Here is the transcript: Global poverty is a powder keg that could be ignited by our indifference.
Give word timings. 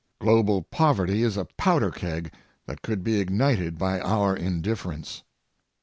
Global 0.19 0.63
poverty 0.63 1.21
is 1.21 1.37
a 1.37 1.45
powder 1.57 1.91
keg 1.91 2.33
that 2.65 2.81
could 2.81 3.03
be 3.03 3.19
ignited 3.19 3.77
by 3.77 3.99
our 3.99 4.35
indifference. 4.35 5.21